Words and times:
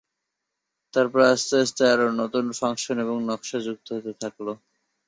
এরপর 0.93 1.21
আস্তে 1.27 1.55
আস্তে 1.63 1.83
আরো 1.93 2.05
নতুন 2.21 2.45
ফাংশন 2.59 2.97
এবং 3.05 3.17
নকশায় 3.29 3.65
যুক্ত 3.67 3.87
হতে 3.95 4.11
থাকল। 4.21 4.47